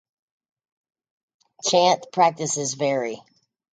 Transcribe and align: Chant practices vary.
Chant 1.63 2.07
practices 2.11 2.73
vary. 2.73 3.21